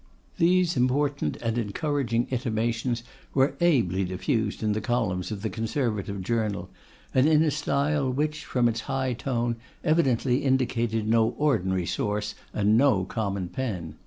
These 0.39 0.75
important 0.75 1.37
and 1.43 1.59
encouraging 1.59 2.25
intimations 2.31 3.03
were 3.35 3.55
ably 3.61 4.03
diffused 4.03 4.63
in 4.63 4.71
the 4.71 4.81
columns 4.81 5.29
of 5.29 5.43
the 5.43 5.49
Conservative 5.51 6.23
journal, 6.23 6.71
and 7.13 7.27
in 7.27 7.43
a 7.43 7.51
style 7.51 8.09
which, 8.11 8.43
from 8.43 8.67
its 8.67 8.79
high 8.89 9.13
tone, 9.13 9.57
evidently 9.83 10.43
indicated 10.43 11.07
no 11.07 11.35
ordinary 11.37 11.85
source 11.85 12.33
and 12.51 12.75
no 12.79 13.05
common 13.05 13.49
pen. 13.49 13.93